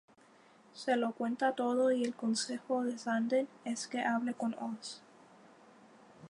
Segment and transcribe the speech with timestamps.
[0.73, 4.99] Se lo cuenta todo y el consejo de Xander es que hable con Oz.